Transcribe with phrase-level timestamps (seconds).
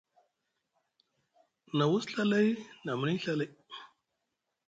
[1.77, 2.49] Na wus Ɵa lay,
[2.83, 3.51] na muni Ɵa lay.